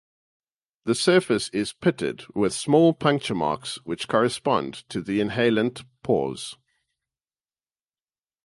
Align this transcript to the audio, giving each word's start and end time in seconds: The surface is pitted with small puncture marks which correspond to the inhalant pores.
The 0.85 0.95
surface 0.95 1.49
is 1.49 1.73
pitted 1.73 2.23
with 2.33 2.53
small 2.55 2.91
puncture 2.91 3.35
marks 3.35 3.75
which 3.85 4.07
correspond 4.07 4.83
to 4.89 4.99
the 4.99 5.19
inhalant 5.21 5.85
pores. 6.01 6.57